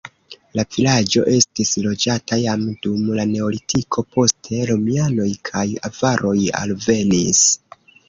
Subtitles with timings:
[0.59, 7.49] La vilaĝo estis loĝata jam dum la neolitiko, poste romianoj kaj avaroj alvenis.